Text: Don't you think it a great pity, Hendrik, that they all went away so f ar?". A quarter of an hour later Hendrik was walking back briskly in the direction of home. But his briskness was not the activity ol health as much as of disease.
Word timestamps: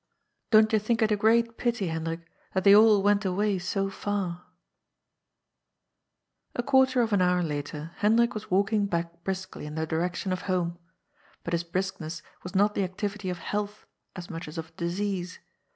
Don't 0.49 0.73
you 0.73 0.79
think 0.79 1.03
it 1.03 1.11
a 1.11 1.15
great 1.15 1.59
pity, 1.59 1.89
Hendrik, 1.89 2.21
that 2.55 2.63
they 2.63 2.75
all 2.75 3.03
went 3.03 3.23
away 3.23 3.59
so 3.59 3.89
f 3.89 4.07
ar?". 4.07 4.45
A 6.55 6.63
quarter 6.63 7.01
of 7.01 7.13
an 7.13 7.21
hour 7.21 7.43
later 7.43 7.91
Hendrik 7.97 8.33
was 8.33 8.49
walking 8.49 8.87
back 8.87 9.23
briskly 9.23 9.67
in 9.67 9.75
the 9.75 9.85
direction 9.85 10.33
of 10.33 10.41
home. 10.49 10.79
But 11.43 11.53
his 11.53 11.63
briskness 11.63 12.23
was 12.41 12.55
not 12.55 12.73
the 12.73 12.83
activity 12.83 13.29
ol 13.29 13.35
health 13.35 13.85
as 14.15 14.27
much 14.27 14.47
as 14.47 14.57
of 14.57 14.75
disease. 14.75 15.37